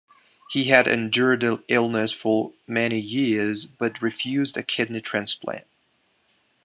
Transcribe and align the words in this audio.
He 0.49 0.63
had 0.63 0.87
endured 0.87 1.41
the 1.41 1.63
illness 1.67 2.11
for 2.11 2.53
many 2.65 2.99
years, 2.99 3.67
but 3.67 4.01
refused 4.01 4.57
a 4.57 4.63
kidney 4.63 4.99
transplant. 4.99 5.67